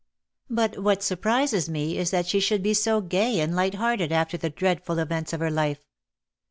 But 0.49 0.79
what 0.79 1.03
surprises 1.03 1.69
me 1.69 1.99
is 1.99 2.09
that 2.09 2.25
she 2.25 2.39
should 2.39 2.63
be 2.63 2.73
so 2.73 3.01
gay 3.01 3.39
and 3.39 3.55
light 3.55 3.75
hearted 3.75 4.11
after 4.11 4.35
the 4.35 4.49
dreadful 4.49 4.97
events 4.97 5.31
of 5.31 5.41
her 5.41 5.51
life. 5.51 5.85